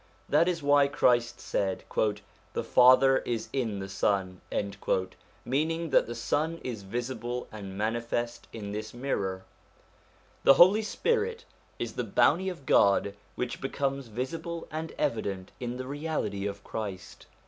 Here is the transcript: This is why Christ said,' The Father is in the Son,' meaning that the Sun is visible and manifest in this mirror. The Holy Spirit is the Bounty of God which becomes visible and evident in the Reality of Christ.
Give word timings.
This 0.27 0.47
is 0.47 0.63
why 0.63 0.87
Christ 0.87 1.39
said,' 1.39 1.83
The 2.53 2.63
Father 2.63 3.19
is 3.19 3.49
in 3.53 3.77
the 3.77 3.87
Son,' 3.87 4.41
meaning 5.45 5.91
that 5.91 6.07
the 6.07 6.15
Sun 6.15 6.59
is 6.63 6.81
visible 6.81 7.47
and 7.51 7.77
manifest 7.77 8.47
in 8.51 8.71
this 8.71 8.95
mirror. 8.95 9.43
The 10.43 10.55
Holy 10.55 10.81
Spirit 10.81 11.45
is 11.77 11.93
the 11.93 12.03
Bounty 12.03 12.49
of 12.49 12.65
God 12.65 13.13
which 13.35 13.61
becomes 13.61 14.07
visible 14.07 14.67
and 14.71 14.91
evident 14.97 15.51
in 15.59 15.77
the 15.77 15.85
Reality 15.85 16.47
of 16.47 16.63
Christ. 16.63 17.27